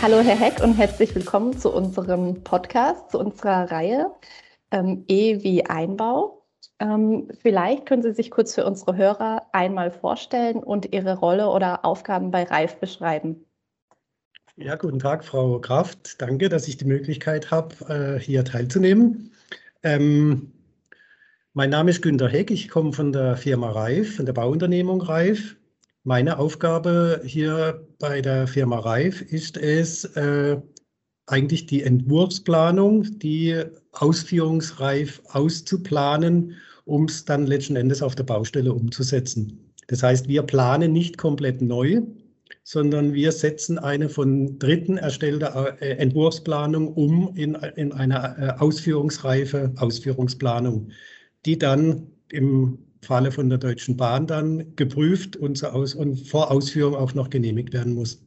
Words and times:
Hallo 0.00 0.20
Herr 0.20 0.38
Heck 0.38 0.62
und 0.62 0.74
herzlich 0.74 1.12
willkommen 1.16 1.58
zu 1.58 1.72
unserem 1.74 2.44
Podcast, 2.44 3.10
zu 3.10 3.18
unserer 3.18 3.68
Reihe 3.68 4.12
ähm, 4.70 5.04
E 5.08 5.42
wie 5.42 5.66
Einbau. 5.66 6.46
Ähm, 6.78 7.28
vielleicht 7.42 7.84
können 7.84 8.04
Sie 8.04 8.12
sich 8.12 8.30
kurz 8.30 8.54
für 8.54 8.64
unsere 8.64 8.96
Hörer 8.96 9.48
einmal 9.50 9.90
vorstellen 9.90 10.58
und 10.58 10.92
Ihre 10.92 11.18
Rolle 11.18 11.48
oder 11.48 11.84
Aufgaben 11.84 12.30
bei 12.30 12.44
Reif 12.44 12.76
beschreiben. 12.76 13.44
Ja, 14.56 14.76
guten 14.76 15.00
Tag, 15.00 15.24
Frau 15.24 15.58
Kraft. 15.58 16.22
Danke, 16.22 16.48
dass 16.48 16.68
ich 16.68 16.76
die 16.76 16.84
Möglichkeit 16.84 17.50
habe, 17.50 18.18
äh, 18.18 18.20
hier 18.20 18.44
teilzunehmen. 18.44 19.32
Ähm, 19.82 20.52
mein 21.54 21.70
Name 21.70 21.90
ist 21.90 22.02
Günter 22.02 22.28
Heck. 22.28 22.52
Ich 22.52 22.68
komme 22.68 22.92
von 22.92 23.10
der 23.10 23.36
Firma 23.36 23.72
Reif, 23.72 24.14
von 24.14 24.26
der 24.26 24.32
Bauunternehmung 24.32 25.00
Reif. 25.00 25.56
Meine 26.08 26.38
Aufgabe 26.38 27.20
hier 27.22 27.86
bei 27.98 28.22
der 28.22 28.46
Firma 28.46 28.78
Reif 28.78 29.20
ist 29.20 29.58
es, 29.58 30.06
äh, 30.16 30.56
eigentlich 31.26 31.66
die 31.66 31.82
Entwurfsplanung, 31.82 33.18
die 33.18 33.62
ausführungsreif 33.92 35.20
auszuplanen, 35.28 36.54
um 36.86 37.04
es 37.04 37.26
dann 37.26 37.46
letzten 37.46 37.76
Endes 37.76 38.00
auf 38.00 38.14
der 38.14 38.24
Baustelle 38.24 38.72
umzusetzen. 38.72 39.70
Das 39.88 40.02
heißt, 40.02 40.28
wir 40.28 40.44
planen 40.44 40.92
nicht 40.92 41.18
komplett 41.18 41.60
neu, 41.60 42.00
sondern 42.64 43.12
wir 43.12 43.30
setzen 43.30 43.78
eine 43.78 44.08
von 44.08 44.58
Dritten 44.58 44.96
erstellte 44.96 45.76
äh, 45.80 45.90
Entwurfsplanung 45.98 46.88
um 46.88 47.36
in, 47.36 47.54
in 47.76 47.92
eine 47.92 48.34
äh, 48.38 48.58
ausführungsreife 48.58 49.74
Ausführungsplanung, 49.76 50.88
die 51.44 51.58
dann 51.58 52.06
im 52.30 52.87
Falle 53.02 53.30
von 53.32 53.48
der 53.48 53.58
Deutschen 53.58 53.96
Bahn 53.96 54.26
dann 54.26 54.74
geprüft 54.76 55.36
und, 55.36 55.62
Aus 55.64 55.94
und 55.94 56.16
vor 56.16 56.50
Ausführung 56.50 56.94
auch 56.94 57.14
noch 57.14 57.30
genehmigt 57.30 57.72
werden 57.72 57.94
muss. 57.94 58.24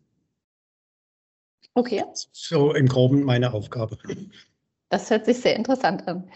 Okay. 1.73 2.03
So 2.31 2.73
im 2.73 2.87
Groben 2.87 3.23
meine 3.23 3.53
Aufgabe. 3.53 3.97
Das 4.89 5.09
hört 5.09 5.25
sich 5.25 5.39
sehr 5.39 5.55
interessant 5.55 6.07
an. 6.07 6.29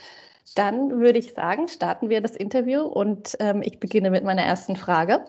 Dann 0.55 1.01
würde 1.01 1.19
ich 1.19 1.33
sagen, 1.33 1.67
starten 1.67 2.09
wir 2.09 2.21
das 2.21 2.35
Interview 2.35 2.81
und 2.81 3.35
ähm, 3.39 3.61
ich 3.61 3.79
beginne 3.79 4.11
mit 4.11 4.23
meiner 4.23 4.43
ersten 4.43 4.75
Frage. 4.75 5.25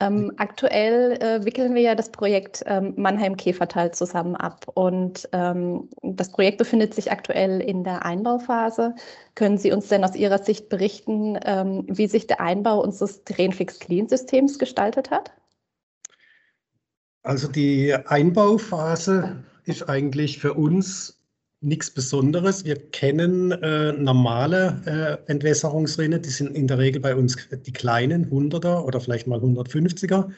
Ähm, 0.00 0.32
aktuell 0.38 1.12
äh, 1.22 1.44
wickeln 1.44 1.74
wir 1.74 1.82
ja 1.82 1.94
das 1.94 2.10
Projekt 2.10 2.64
ähm, 2.66 2.94
Mannheim-Käfertal 2.96 3.94
zusammen 3.94 4.34
ab 4.34 4.66
und 4.74 5.28
ähm, 5.32 5.88
das 6.02 6.32
Projekt 6.32 6.58
befindet 6.58 6.94
sich 6.94 7.12
aktuell 7.12 7.60
in 7.60 7.84
der 7.84 8.04
Einbauphase. 8.04 8.96
Können 9.36 9.56
Sie 9.56 9.70
uns 9.70 9.88
denn 9.88 10.02
aus 10.02 10.16
Ihrer 10.16 10.38
Sicht 10.38 10.68
berichten, 10.68 11.38
ähm, 11.44 11.84
wie 11.88 12.08
sich 12.08 12.26
der 12.26 12.40
Einbau 12.40 12.82
unseres 12.82 13.22
Drainfix-Clean-Systems 13.24 14.58
gestaltet 14.58 15.12
hat? 15.12 15.32
Also 17.22 17.46
die 17.46 17.94
Einbauphase 17.94 19.44
ist 19.64 19.88
eigentlich 19.88 20.38
für 20.38 20.54
uns 20.54 21.13
nichts 21.64 21.90
Besonderes. 21.90 22.64
Wir 22.64 22.76
kennen 22.76 23.52
äh, 23.52 23.92
normale 23.92 25.20
äh, 25.26 25.30
Entwässerungsrinne, 25.30 26.20
die 26.20 26.30
sind 26.30 26.54
in 26.54 26.68
der 26.68 26.78
Regel 26.78 27.00
bei 27.00 27.16
uns 27.16 27.36
die 27.66 27.72
kleinen 27.72 28.30
100er 28.30 28.84
oder 28.84 29.00
vielleicht 29.00 29.26
mal 29.26 29.40
150er. 29.40 30.30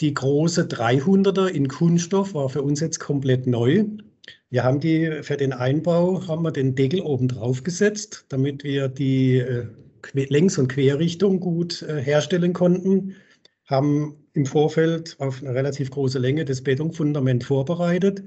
Die 0.00 0.12
große 0.12 0.64
300er 0.64 1.46
in 1.46 1.68
Kunststoff 1.68 2.34
war 2.34 2.48
für 2.48 2.62
uns 2.62 2.80
jetzt 2.80 2.98
komplett 2.98 3.46
neu. 3.46 3.84
Wir 4.50 4.64
haben 4.64 4.80
die 4.80 5.22
für 5.22 5.36
den 5.36 5.52
Einbau 5.52 6.26
haben 6.26 6.42
wir 6.42 6.52
den 6.52 6.74
Deckel 6.74 7.00
oben 7.00 7.28
drauf 7.28 7.62
gesetzt, 7.62 8.26
damit 8.28 8.64
wir 8.64 8.88
die 8.88 9.38
äh, 9.38 9.66
Längs- 10.12 10.58
und 10.58 10.68
Querrichtung 10.68 11.40
gut 11.40 11.82
äh, 11.82 12.00
herstellen 12.00 12.52
konnten. 12.52 13.16
Haben 13.66 14.16
im 14.34 14.46
Vorfeld 14.46 15.16
auf 15.18 15.42
eine 15.42 15.54
relativ 15.54 15.90
große 15.90 16.18
Länge 16.18 16.44
das 16.44 16.62
Betonfundament 16.62 17.44
vorbereitet 17.44 18.22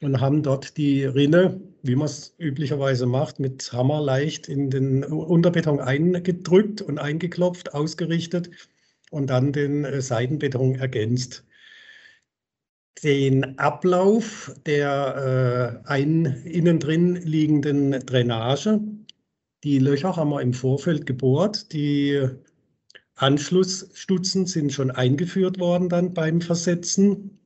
und 0.00 0.20
haben 0.20 0.42
dort 0.42 0.76
die 0.76 1.04
Rinne, 1.04 1.60
wie 1.82 1.96
man 1.96 2.06
es 2.06 2.34
üblicherweise 2.38 3.06
macht, 3.06 3.40
mit 3.40 3.72
Hammer 3.72 4.00
leicht 4.00 4.48
in 4.48 4.70
den 4.70 5.04
Unterbeton 5.04 5.80
eingedrückt 5.80 6.82
und 6.82 6.98
eingeklopft, 6.98 7.74
ausgerichtet 7.74 8.50
und 9.10 9.28
dann 9.28 9.52
den 9.52 9.84
äh, 9.84 10.00
Seitenbeton 10.00 10.76
ergänzt. 10.76 11.44
Den 13.02 13.58
Ablauf 13.58 14.52
der 14.66 15.82
äh, 15.84 15.88
ein, 15.88 16.24
innen 16.44 16.80
drin 16.80 17.16
liegenden 17.16 17.92
Drainage, 18.04 18.80
die 19.64 19.78
Löcher 19.78 20.16
haben 20.16 20.30
wir 20.30 20.40
im 20.40 20.52
Vorfeld 20.52 21.06
gebohrt, 21.06 21.72
die 21.72 22.28
Anschlussstutzen 23.16 24.46
sind 24.46 24.72
schon 24.72 24.92
eingeführt 24.92 25.58
worden 25.58 25.88
dann 25.88 26.14
beim 26.14 26.40
Versetzen. 26.40 27.37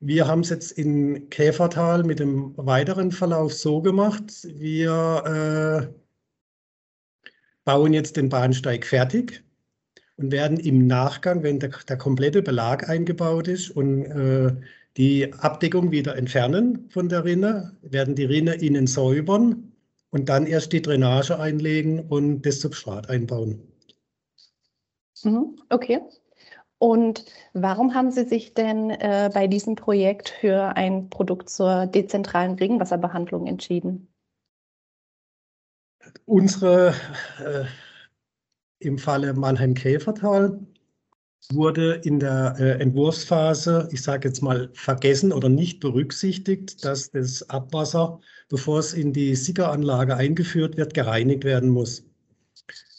Wir 0.00 0.26
haben 0.26 0.40
es 0.40 0.50
jetzt 0.50 0.72
in 0.72 1.30
Käfertal 1.30 2.04
mit 2.04 2.18
dem 2.18 2.54
weiteren 2.56 3.12
Verlauf 3.12 3.54
so 3.54 3.80
gemacht. 3.80 4.24
Wir 4.44 5.88
äh, 5.90 5.94
bauen 7.64 7.92
jetzt 7.94 8.16
den 8.16 8.28
Bahnsteig 8.28 8.84
fertig 8.84 9.42
und 10.16 10.32
werden 10.32 10.58
im 10.60 10.86
Nachgang, 10.86 11.42
wenn 11.42 11.60
der, 11.60 11.70
der 11.88 11.96
komplette 11.96 12.42
Belag 12.42 12.88
eingebaut 12.88 13.48
ist 13.48 13.70
und 13.70 14.04
äh, 14.04 14.54
die 14.96 15.32
Abdeckung 15.34 15.90
wieder 15.90 16.16
entfernen 16.16 16.88
von 16.90 17.08
der 17.08 17.24
Rinne, 17.24 17.76
werden 17.82 18.14
die 18.14 18.24
Rinne 18.24 18.54
innen 18.54 18.86
säubern 18.86 19.72
und 20.10 20.28
dann 20.28 20.46
erst 20.46 20.72
die 20.72 20.82
Drainage 20.82 21.38
einlegen 21.38 22.00
und 22.00 22.42
das 22.42 22.60
Substrat 22.60 23.10
einbauen. 23.10 23.60
Mhm, 25.24 25.56
okay. 25.70 26.00
Und 26.78 27.24
warum 27.54 27.94
haben 27.94 28.10
Sie 28.10 28.24
sich 28.24 28.52
denn 28.52 28.90
äh, 28.90 29.30
bei 29.32 29.46
diesem 29.46 29.76
Projekt 29.76 30.28
für 30.28 30.76
ein 30.76 31.08
Produkt 31.08 31.48
zur 31.48 31.86
dezentralen 31.86 32.54
Regenwasserbehandlung 32.54 33.46
entschieden? 33.46 34.08
Unsere, 36.26 36.94
äh, 37.38 37.64
im 38.78 38.98
Falle 38.98 39.32
Mannheim-Käfertal, 39.32 40.60
wurde 41.52 41.94
in 42.04 42.18
der 42.18 42.56
äh, 42.58 42.80
Entwurfsphase, 42.80 43.88
ich 43.92 44.02
sage 44.02 44.28
jetzt 44.28 44.42
mal, 44.42 44.68
vergessen 44.74 45.32
oder 45.32 45.48
nicht 45.48 45.80
berücksichtigt, 45.80 46.84
dass 46.84 47.10
das 47.10 47.48
Abwasser, 47.48 48.20
bevor 48.48 48.80
es 48.80 48.94
in 48.94 49.12
die 49.12 49.34
Sickeranlage 49.36 50.16
eingeführt 50.16 50.76
wird, 50.76 50.94
gereinigt 50.94 51.44
werden 51.44 51.68
muss. 51.68 52.04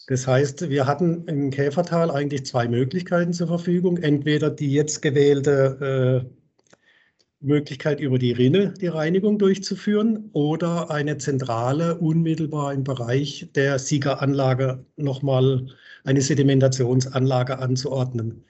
Das 0.07 0.25
heißt, 0.25 0.69
wir 0.69 0.87
hatten 0.87 1.25
im 1.27 1.49
Käfertal 1.49 2.09
eigentlich 2.11 2.45
zwei 2.45 2.67
Möglichkeiten 2.69 3.33
zur 3.33 3.47
Verfügung. 3.47 3.97
Entweder 3.97 4.49
die 4.49 4.71
jetzt 4.71 5.01
gewählte 5.01 6.23
äh, 6.25 7.45
Möglichkeit 7.45 7.99
über 7.99 8.17
die 8.17 8.31
Rinne 8.31 8.73
die 8.73 8.87
Reinigung 8.87 9.37
durchzuführen 9.37 10.29
oder 10.31 10.89
eine 10.91 11.17
zentrale 11.17 11.97
unmittelbar 11.97 12.73
im 12.73 12.85
Bereich 12.85 13.49
der 13.53 13.79
Siegeranlage 13.79 14.85
nochmal 14.95 15.67
eine 16.05 16.21
Sedimentationsanlage 16.21 17.59
anzuordnen. 17.59 18.45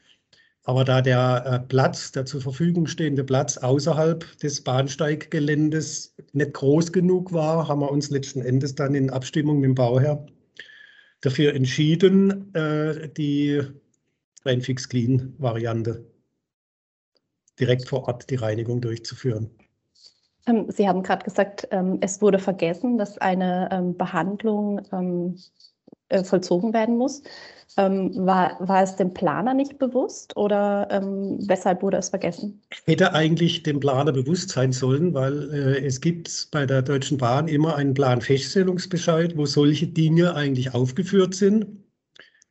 Aber 0.63 0.83
da 0.85 1.01
der 1.01 1.43
äh, 1.45 1.67
Platz, 1.67 2.11
der 2.11 2.25
zur 2.25 2.41
Verfügung 2.41 2.85
stehende 2.85 3.23
Platz 3.23 3.57
außerhalb 3.57 4.37
des 4.39 4.61
Bahnsteiggeländes 4.61 6.15
nicht 6.33 6.53
groß 6.53 6.91
genug 6.91 7.33
war, 7.33 7.67
haben 7.67 7.81
wir 7.81 7.91
uns 7.91 8.11
letzten 8.11 8.41
Endes 8.41 8.75
dann 8.75 8.93
in 8.93 9.09
Abstimmung 9.09 9.59
mit 9.59 9.69
dem 9.69 9.75
Bauherr 9.75 10.27
dafür 11.21 11.53
entschieden, 11.53 12.53
äh, 12.53 13.09
die 13.09 13.61
Rainfix 14.45 14.87
Clean 14.89 15.33
Variante 15.37 16.05
direkt 17.59 17.87
vor 17.87 18.07
Ort 18.07 18.29
die 18.29 18.35
Reinigung 18.35 18.81
durchzuführen. 18.81 19.49
Ähm, 20.45 20.69
Sie 20.69 20.87
haben 20.87 21.03
gerade 21.03 21.23
gesagt, 21.23 21.67
ähm, 21.71 21.97
es 22.01 22.21
wurde 22.21 22.39
vergessen, 22.39 22.97
dass 22.97 23.17
eine 23.17 23.69
ähm, 23.71 23.97
Behandlung 23.97 24.81
äh, 26.09 26.23
vollzogen 26.23 26.73
werden 26.73 26.97
muss. 26.97 27.21
Ähm, 27.75 28.11
war, 28.15 28.57
war 28.59 28.81
es 28.81 28.95
dem 28.95 29.13
Planer 29.13 29.53
nicht 29.53 29.77
bewusst 29.77 30.35
oder 30.37 30.87
ähm, 30.89 31.37
weshalb 31.47 31.83
wurde 31.83 31.97
es 31.97 32.09
vergessen? 32.09 32.61
Hätte 32.85 33.13
eigentlich 33.13 33.61
dem 33.63 33.79
Planer 33.79 34.11
bewusst 34.13 34.49
sein 34.49 34.71
sollen, 34.71 35.13
weil 35.13 35.53
äh, 35.53 35.85
es 35.85 36.01
gibt 36.01 36.47
bei 36.51 36.65
der 36.65 36.81
Deutschen 36.81 37.17
Bahn 37.17 37.47
immer 37.47 37.75
einen 37.75 37.93
Planfeststellungsbescheid, 37.93 39.37
wo 39.37 39.45
solche 39.45 39.85
Dinge 39.85 40.33
eigentlich 40.33 40.73
aufgeführt 40.73 41.35
sind. 41.35 41.67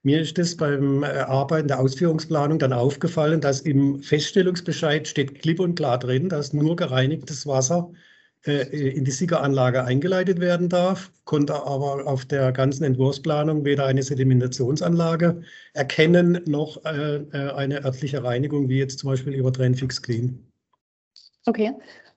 Mir 0.02 0.20
ist 0.20 0.38
es 0.38 0.56
beim 0.56 1.02
äh, 1.02 1.06
Arbeiten 1.06 1.66
der 1.66 1.80
Ausführungsplanung 1.80 2.58
dann 2.58 2.72
aufgefallen, 2.72 3.40
dass 3.40 3.62
im 3.62 4.02
Feststellungsbescheid 4.02 5.08
steht 5.08 5.40
klipp 5.40 5.58
und 5.58 5.74
klar 5.74 5.98
drin, 5.98 6.28
dass 6.28 6.52
nur 6.52 6.76
gereinigtes 6.76 7.46
Wasser 7.46 7.90
äh, 7.92 7.96
in 8.42 9.04
die 9.04 9.10
Sickeranlage 9.10 9.84
eingeleitet 9.84 10.38
werden 10.38 10.68
darf, 10.68 11.10
konnte 11.24 11.54
aber 11.54 12.06
auf 12.06 12.24
der 12.24 12.52
ganzen 12.52 12.84
Entwurfsplanung 12.84 13.64
weder 13.64 13.86
eine 13.86 14.02
Sedimentationsanlage 14.02 15.42
erkennen, 15.74 16.40
noch 16.46 16.84
äh, 16.84 17.16
äh, 17.16 17.52
eine 17.52 17.84
örtliche 17.84 18.22
Reinigung, 18.22 18.68
wie 18.68 18.78
jetzt 18.78 19.00
zum 19.00 19.10
Beispiel 19.10 19.34
über 19.34 19.50
Drainfix 19.50 20.00
Clean. 20.00 20.38
Okay. 21.46 21.72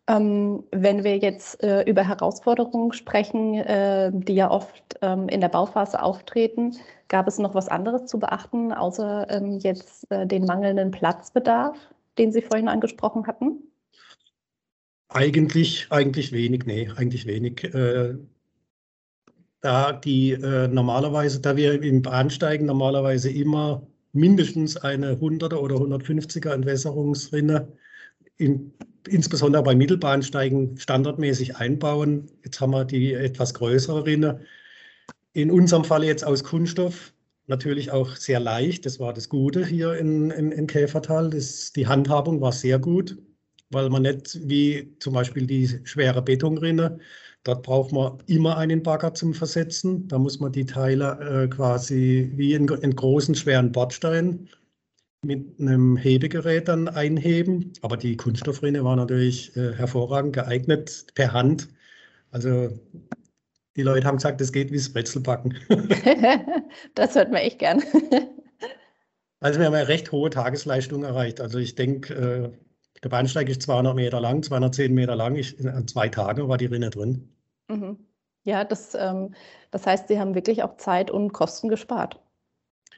Ähm, 0.07 0.63
wenn 0.71 1.03
wir 1.03 1.17
jetzt 1.17 1.63
äh, 1.63 1.83
über 1.83 2.07
Herausforderungen 2.07 2.93
sprechen, 2.93 3.55
äh, 3.55 4.11
die 4.11 4.33
ja 4.33 4.49
oft 4.49 4.97
ähm, 5.01 5.29
in 5.29 5.39
der 5.39 5.49
Bauphase 5.49 6.01
auftreten, 6.01 6.75
gab 7.09 7.27
es 7.27 7.37
noch 7.37 7.53
was 7.53 7.67
anderes 7.67 8.05
zu 8.05 8.19
beachten, 8.19 8.73
außer 8.73 9.27
ähm, 9.29 9.59
jetzt 9.59 10.09
äh, 10.11 10.25
den 10.25 10.45
mangelnden 10.45 10.89
Platzbedarf, 10.89 11.77
den 12.17 12.31
Sie 12.31 12.41
vorhin 12.41 12.67
angesprochen 12.67 13.27
hatten? 13.27 13.63
Eigentlich, 15.09 15.87
eigentlich 15.89 16.31
wenig, 16.31 16.65
nee, 16.65 16.89
eigentlich 16.95 17.25
wenig. 17.25 17.63
Äh, 17.73 18.15
da 19.61 19.91
die 19.91 20.31
äh, 20.31 20.67
normalerweise, 20.67 21.41
da 21.41 21.57
wir 21.57 21.81
im 21.81 22.01
Bahnsteigen 22.01 22.65
normalerweise 22.67 23.29
immer 23.31 23.87
mindestens 24.13 24.77
eine 24.77 25.15
100er 25.15 25.55
oder 25.55 25.75
150er 25.77 26.51
Entwässerungsrinne, 26.53 27.67
in, 28.37 28.73
insbesondere 29.07 29.63
bei 29.63 29.75
Mittelbahnsteigen, 29.75 30.77
standardmäßig 30.77 31.57
einbauen. 31.57 32.29
Jetzt 32.43 32.61
haben 32.61 32.71
wir 32.71 32.85
die 32.85 33.13
etwas 33.13 33.53
größere 33.55 34.05
Rinne. 34.05 34.41
In 35.33 35.51
unserem 35.51 35.85
Fall 35.85 36.03
jetzt 36.03 36.23
aus 36.23 36.43
Kunststoff, 36.43 37.13
natürlich 37.47 37.91
auch 37.91 38.15
sehr 38.15 38.39
leicht. 38.39 38.85
Das 38.85 38.99
war 38.99 39.13
das 39.13 39.29
Gute 39.29 39.65
hier 39.65 39.95
in, 39.95 40.29
in, 40.31 40.51
in 40.51 40.67
Käfertal. 40.67 41.31
Das, 41.31 41.73
die 41.73 41.87
Handhabung 41.87 42.41
war 42.41 42.51
sehr 42.51 42.79
gut, 42.79 43.17
weil 43.69 43.89
man 43.89 44.03
nicht 44.03 44.39
wie 44.47 44.95
zum 44.99 45.13
Beispiel 45.13 45.45
die 45.45 45.67
schwere 45.83 46.21
Betonrinne, 46.21 46.99
dort 47.43 47.63
braucht 47.63 47.91
man 47.91 48.17
immer 48.27 48.57
einen 48.57 48.83
Bagger 48.83 49.13
zum 49.13 49.33
Versetzen. 49.33 50.07
Da 50.07 50.17
muss 50.17 50.39
man 50.39 50.51
die 50.51 50.65
Teile 50.65 51.43
äh, 51.43 51.47
quasi 51.47 52.31
wie 52.35 52.53
in, 52.53 52.67
in 52.67 52.95
großen, 52.95 53.35
schweren 53.35 53.71
Bordstein 53.71 54.49
mit 55.21 55.59
einem 55.59 55.97
Hebegerät 55.97 56.67
dann 56.67 56.87
einheben. 56.87 57.73
Aber 57.81 57.97
die 57.97 58.17
Kunststoffrinne 58.17 58.83
war 58.83 58.95
natürlich 58.95 59.55
äh, 59.55 59.73
hervorragend 59.73 60.33
geeignet 60.33 61.07
per 61.15 61.33
Hand. 61.33 61.69
Also 62.31 62.69
die 63.75 63.83
Leute 63.83 64.05
haben 64.05 64.17
gesagt, 64.17 64.41
es 64.41 64.51
geht 64.51 64.71
wie 64.71 64.77
das 64.77 64.91
Brezelbacken. 64.91 65.57
das 66.95 67.15
hört 67.15 67.31
man 67.31 67.41
echt 67.41 67.59
gern. 67.59 67.83
also 69.39 69.59
wir 69.59 69.67
haben 69.67 69.73
eine 69.73 69.87
recht 69.87 70.11
hohe 70.11 70.29
Tagesleistung 70.29 71.03
erreicht. 71.03 71.41
Also 71.41 71.59
ich 71.59 71.75
denke, 71.75 72.13
äh, 72.13 72.51
der 73.03 73.09
Bahnsteig 73.09 73.49
ist 73.49 73.61
200 73.63 73.95
Meter 73.95 74.19
lang, 74.19 74.43
210 74.43 74.93
Meter 74.93 75.15
lang. 75.15 75.35
Ich, 75.35 75.57
in 75.59 75.87
zwei 75.87 76.09
Tagen 76.09 76.47
war 76.47 76.57
die 76.57 76.65
Rinne 76.65 76.89
drin. 76.89 77.29
Mhm. 77.69 77.97
Ja, 78.43 78.63
das, 78.63 78.95
ähm, 78.95 79.33
das 79.71 79.85
heißt, 79.85 80.07
Sie 80.07 80.19
haben 80.19 80.35
wirklich 80.35 80.63
auch 80.63 80.77
Zeit 80.77 81.11
und 81.11 81.33
Kosten 81.33 81.69
gespart. 81.69 82.19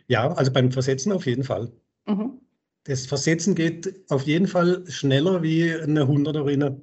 Ja, 0.07 0.31
also 0.33 0.51
beim 0.51 0.71
Versetzen 0.71 1.11
auf 1.11 1.25
jeden 1.25 1.43
Fall. 1.43 1.71
Mhm. 2.05 2.39
Das 2.85 3.05
Versetzen 3.05 3.53
geht 3.53 3.93
auf 4.09 4.23
jeden 4.23 4.47
Fall 4.47 4.83
schneller 4.87 5.43
wie 5.43 5.71
eine 5.73 6.03
100er 6.03 6.45
Rinne 6.45 6.81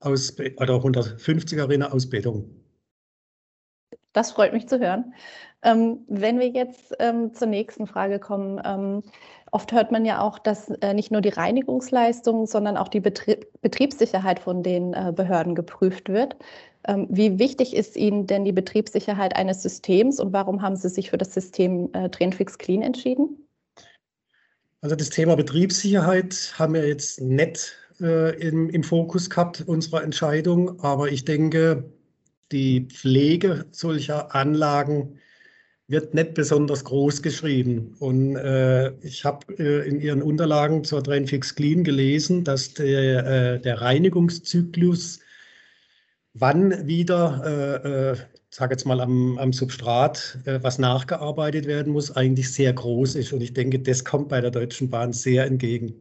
aus, 0.00 0.38
oder 0.38 0.74
150er 0.74 1.68
Rinne 1.68 1.92
aus 1.92 2.08
Beton. 2.08 2.62
Das 4.12 4.32
freut 4.32 4.52
mich 4.52 4.68
zu 4.68 4.78
hören. 4.78 5.14
Ähm, 5.64 6.00
wenn 6.08 6.40
wir 6.40 6.48
jetzt 6.48 6.94
ähm, 6.98 7.34
zur 7.34 7.48
nächsten 7.48 7.86
Frage 7.86 8.18
kommen, 8.18 8.60
ähm, 8.64 9.02
oft 9.52 9.72
hört 9.72 9.92
man 9.92 10.04
ja 10.04 10.20
auch, 10.20 10.38
dass 10.38 10.70
äh, 10.80 10.92
nicht 10.94 11.12
nur 11.12 11.20
die 11.20 11.28
Reinigungsleistung, 11.28 12.46
sondern 12.46 12.76
auch 12.76 12.88
die 12.88 13.00
Betrieb 13.00 13.46
Betriebssicherheit 13.60 14.40
von 14.40 14.62
den 14.62 14.92
äh, 14.92 15.12
Behörden 15.14 15.54
geprüft 15.54 16.08
wird. 16.08 16.36
Ähm, 16.88 17.06
wie 17.10 17.38
wichtig 17.38 17.76
ist 17.76 17.96
Ihnen 17.96 18.26
denn 18.26 18.44
die 18.44 18.52
Betriebssicherheit 18.52 19.36
eines 19.36 19.62
Systems 19.62 20.18
und 20.18 20.32
warum 20.32 20.62
haben 20.62 20.74
Sie 20.74 20.88
sich 20.88 21.10
für 21.10 21.18
das 21.18 21.32
System 21.32 21.90
äh, 21.92 22.08
Trainfix 22.08 22.58
Clean 22.58 22.82
entschieden? 22.82 23.46
Also 24.80 24.96
das 24.96 25.10
Thema 25.10 25.36
Betriebssicherheit 25.36 26.54
haben 26.58 26.74
wir 26.74 26.88
jetzt 26.88 27.20
nicht 27.20 27.76
äh, 28.00 28.36
im, 28.40 28.68
im 28.68 28.82
Fokus 28.82 29.30
gehabt 29.30 29.62
unserer 29.64 30.02
Entscheidung, 30.02 30.80
aber 30.80 31.12
ich 31.12 31.24
denke, 31.24 31.84
die 32.50 32.88
Pflege 32.88 33.66
solcher 33.70 34.34
Anlagen 34.34 35.20
wird 35.92 36.14
nicht 36.14 36.32
besonders 36.32 36.84
groß 36.84 37.22
geschrieben. 37.22 37.94
Und 38.00 38.34
äh, 38.36 38.92
ich 39.02 39.26
habe 39.26 39.46
äh, 39.58 39.86
in 39.86 40.00
Ihren 40.00 40.22
Unterlagen 40.22 40.84
zur 40.84 41.04
Trainfix 41.04 41.54
Clean 41.54 41.84
gelesen, 41.84 42.44
dass 42.44 42.72
der, 42.72 43.26
äh, 43.26 43.60
der 43.60 43.80
Reinigungszyklus, 43.82 45.20
wann 46.32 46.86
wieder, 46.86 47.42
äh, 47.44 48.12
äh 48.12 48.16
sage 48.48 48.74
jetzt 48.74 48.86
mal 48.86 49.00
am, 49.00 49.38
am 49.38 49.52
Substrat, 49.52 50.38
äh, 50.44 50.60
was 50.62 50.78
nachgearbeitet 50.78 51.66
werden 51.66 51.92
muss, 51.92 52.10
eigentlich 52.10 52.52
sehr 52.52 52.72
groß 52.72 53.14
ist. 53.14 53.34
Und 53.34 53.42
ich 53.42 53.52
denke, 53.52 53.78
das 53.78 54.04
kommt 54.04 54.30
bei 54.30 54.40
der 54.40 54.50
Deutschen 54.50 54.88
Bahn 54.88 55.12
sehr 55.12 55.44
entgegen. 55.44 55.94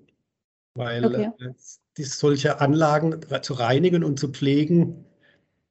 Weil 0.74 1.06
okay. 1.06 1.30
Die, 1.98 2.04
solche 2.04 2.62
Anlagen 2.62 3.20
zu 3.42 3.54
reinigen 3.54 4.06
und 4.06 4.18
zu 4.18 4.30
pflegen, 4.30 5.04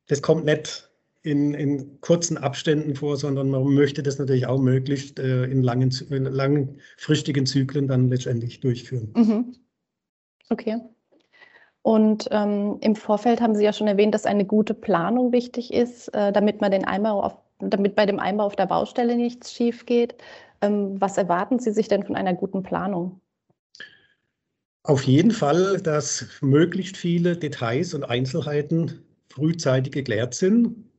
das 0.09 0.21
kommt 0.21 0.45
nicht 0.45 0.90
in, 1.23 1.55
in, 1.55 2.01
kurzen 2.01 2.39
Abständen 2.39 2.95
vor, 2.95 3.17
sondern 3.17 3.51
man 3.51 3.63
möchte 3.65 4.03
das 4.03 4.19
natürlich 4.19 4.47
auch 4.47 4.61
möglichst 4.61 5.19
äh, 5.19 5.45
in, 5.45 5.63
langen, 5.63 5.91
in 6.11 6.25
langfristigen 6.25 7.47
Zyklen 7.47 7.89
dann 7.89 8.09
letztendlich 8.09 8.61
durchführen. 8.61 9.13
Mhm. 9.15 9.57
Okay. 10.49 10.81
Und 11.83 12.29
ähm, 12.31 12.79
im 12.81 12.95
Vorfeld 12.95 13.41
haben 13.41 13.55
Sie 13.55 13.65
ja 13.65 13.73
schon 13.73 13.87
erwähnt, 13.87 14.15
dass 14.15 14.27
eine 14.27 14.45
gute 14.45 14.75
Planung 14.75 15.33
wichtig 15.33 15.73
ist, 15.73 16.09
äh, 16.09 16.33
damit 16.33 16.61
man 16.61 16.71
den 16.71 16.85
Einbau 16.85 17.23
auf, 17.23 17.37
damit 17.59 17.95
bei 17.95 18.07
dem 18.07 18.19
Einbau 18.19 18.45
auf 18.45 18.57
der 18.57 18.67
Baustelle 18.67 19.17
nichts 19.17 19.53
schief 19.53 19.87
geht. 19.87 20.17
Ähm, 20.61 21.01
was 21.01 21.17
erwarten 21.17 21.59
Sie 21.59 21.73
sich 21.73 21.89
denn 21.89 22.03
von 22.03 22.17
einer 22.17 22.35
guten 22.35 22.63
Planung? 22.63 23.21
Auf 24.83 25.05
jeden 25.05 25.31
Fall, 25.31 25.79
dass 25.81 26.27
möglichst 26.41 26.97
viele 26.97 27.37
Details 27.37 27.95
und 27.95 28.05
Einzelheiten 28.05 29.05
frühzeitig 29.29 29.93
geklärt 29.93 30.35
sind. 30.35 30.90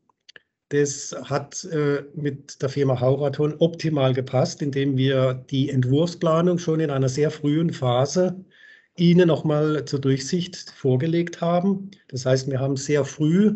Das 0.71 1.13
hat 1.25 1.65
äh, 1.65 2.03
mit 2.15 2.61
der 2.61 2.69
Firma 2.69 2.97
Hauraton 2.97 3.55
optimal 3.59 4.13
gepasst, 4.13 4.61
indem 4.61 4.95
wir 4.95 5.33
die 5.49 5.69
Entwurfsplanung 5.69 6.59
schon 6.59 6.79
in 6.79 6.89
einer 6.89 7.09
sehr 7.09 7.29
frühen 7.29 7.73
Phase 7.73 8.45
Ihnen 8.95 9.27
nochmal 9.27 9.83
zur 9.83 9.99
Durchsicht 9.99 10.69
vorgelegt 10.71 11.41
haben. 11.41 11.91
Das 12.07 12.25
heißt, 12.25 12.49
wir 12.49 12.61
haben 12.61 12.77
sehr 12.77 13.03
früh 13.03 13.53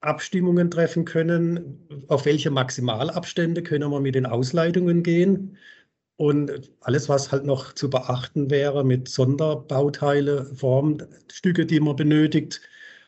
Abstimmungen 0.00 0.70
treffen 0.70 1.04
können, 1.04 1.86
auf 2.08 2.24
welche 2.24 2.50
Maximalabstände 2.50 3.62
können 3.62 3.90
wir 3.90 4.00
mit 4.00 4.14
den 4.14 4.24
Ausleitungen 4.24 5.02
gehen. 5.02 5.58
Und 6.16 6.72
alles, 6.80 7.10
was 7.10 7.30
halt 7.30 7.44
noch 7.44 7.74
zu 7.74 7.90
beachten 7.90 8.48
wäre 8.48 8.84
mit 8.84 9.08
Sonderbauteile, 9.08 10.46
Formstücke, 10.54 11.66
die 11.66 11.80
man 11.80 11.96
benötigt, 11.96 12.62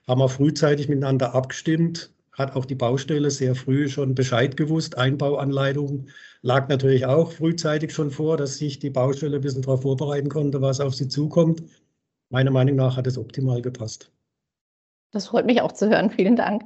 haben 0.07 0.21
wir 0.21 0.29
frühzeitig 0.29 0.89
miteinander 0.91 1.35
abgestimmt, 1.35 2.13
hat 2.41 2.57
auch 2.57 2.65
die 2.65 2.75
Baustelle 2.75 3.31
sehr 3.31 3.55
früh 3.55 3.89
schon 3.89 4.15
Bescheid 4.15 4.57
gewusst. 4.57 4.99
Einbauanleitung 4.99 6.07
lag 6.43 6.69
natürlich 6.69 7.07
auch 7.07 7.33
frühzeitig 7.33 7.93
schon 7.93 8.11
vor, 8.11 8.37
dass 8.37 8.57
sich 8.57 8.79
die 8.79 8.91
Baustelle 8.91 9.37
ein 9.37 9.43
bisschen 9.43 9.63
darauf 9.63 9.83
vorbereiten 9.83 10.29
konnte, 10.29 10.61
was 10.61 10.81
auf 10.81 10.95
sie 10.95 11.09
zukommt. 11.09 11.63
Meiner 12.31 12.51
Meinung 12.51 12.77
nach 12.77 12.97
hat 12.97 13.07
es 13.07 13.19
optimal 13.19 13.63
gepasst. 13.63 14.11
Das 15.13 15.29
freut 15.29 15.47
mich 15.47 15.61
auch 15.61 15.73
zu 15.73 15.89
hören. 15.89 16.11
Vielen 16.17 16.37
Dank. 16.37 16.65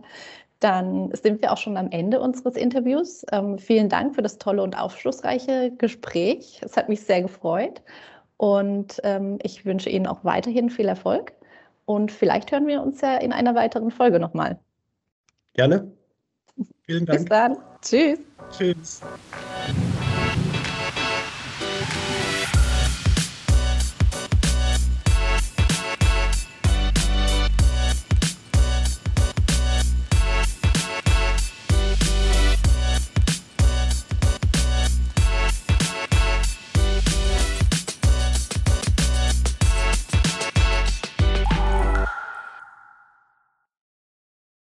Dann 0.61 1.13
sind 1.15 1.43
wir 1.43 1.53
auch 1.53 1.59
schon 1.59 1.77
am 1.77 1.91
Ende 1.91 2.21
unseres 2.21 2.57
Interviews. 2.57 3.25
Ähm, 3.33 3.59
vielen 3.59 3.91
Dank 3.91 4.15
für 4.15 4.23
das 4.23 4.39
tolle 4.39 4.63
und 4.63 4.79
aufschlussreiche 4.79 5.73
Gespräch. 5.77 6.61
Es 6.63 6.77
hat 6.77 6.89
mich 6.89 7.03
sehr 7.03 7.21
gefreut 7.21 7.83
und 8.39 9.01
ähm, 9.05 9.39
ich 9.43 9.67
wünsche 9.67 9.91
Ihnen 9.91 10.07
auch 10.07 10.25
weiterhin 10.25 10.71
viel 10.71 10.87
Erfolg. 10.87 11.35
Und 11.85 12.13
vielleicht 12.13 12.51
hören 12.51 12.67
wir 12.67 12.83
uns 12.83 13.01
ja 13.03 13.17
in 13.17 13.33
einer 13.33 13.55
weiteren 13.55 13.91
Folge 13.91 14.19
nochmal. 14.19 14.59
Gerne. 15.55 15.91
Vielen 16.83 17.07
Dank. 17.07 17.21
Bis 17.21 17.29
dann. 17.29 17.57
Tschüss. 17.81 18.19
Tschüss. 18.51 19.01